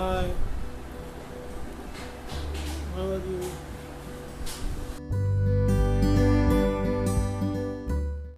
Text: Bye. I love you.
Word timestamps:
Bye. 0.00 0.30
I 2.96 3.00
love 3.02 3.30
you. 3.30 3.69